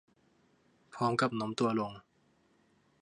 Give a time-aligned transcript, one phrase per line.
[0.93, 1.91] พร้อมกับโน้มตัวลง